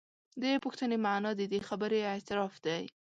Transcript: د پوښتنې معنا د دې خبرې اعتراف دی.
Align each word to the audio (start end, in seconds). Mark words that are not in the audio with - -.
د 0.41 0.43
پوښتنې 0.63 0.97
معنا 1.05 1.31
د 1.35 1.41
دې 1.51 1.59
خبرې 1.67 1.99
اعتراف 2.11 2.53
دی. 2.65 2.83